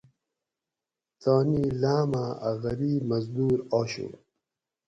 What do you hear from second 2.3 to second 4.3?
ا غریب مزدور آشو